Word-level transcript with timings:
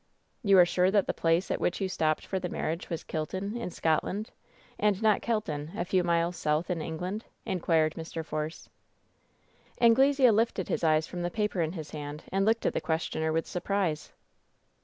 "You 0.41 0.57
are 0.57 0.65
sure 0.65 0.89
that 0.89 1.05
the 1.05 1.13
place 1.13 1.51
at 1.51 1.61
which 1.61 1.79
you 1.79 1.87
stopped 1.87 2.25
for 2.25 2.39
the 2.39 2.49
marriage 2.49 2.89
was 2.89 3.03
Kilton, 3.03 3.55
in 3.55 3.69
Scotland, 3.69 4.31
and 4.79 4.99
not 4.99 5.21
Kelton, 5.21 5.73
a 5.77 5.85
few 5.85 6.03
miles 6.03 6.35
south 6.37 6.71
in 6.71 6.81
England?" 6.81 7.25
inquired 7.55 7.93
Mr. 7.93 8.25
Force. 8.25 8.67
Anglesea 9.79 10.31
lifted 10.31 10.69
his 10.69 10.83
eyes 10.83 11.05
from 11.05 11.21
the 11.21 11.29
paper 11.29 11.61
in 11.61 11.73
his 11.73 11.91
hand 11.91 12.23
and 12.31 12.45
looked 12.47 12.65
at 12.65 12.73
the 12.73 12.81
questioner 12.81 13.31
with 13.31 13.45
surprise. 13.45 14.11